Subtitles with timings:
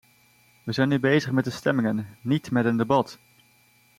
[0.63, 3.19] We zijn nu bezig met de stemmingen, niet met een debat!